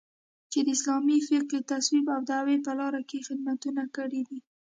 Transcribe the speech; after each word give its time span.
چې 0.51 0.59
د 0.65 0.67
اسلامي 0.75 1.17
فقې، 1.27 1.59
تصوف 1.71 2.05
او 2.15 2.19
دعوت 2.29 2.59
په 2.67 2.73
لاره 2.79 3.01
کې 3.09 3.15
یې 3.19 3.25
خدمتونه 3.27 3.83
کړي 3.95 4.21
دي 4.29 4.39